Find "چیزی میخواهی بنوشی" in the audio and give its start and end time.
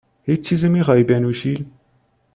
0.41-1.65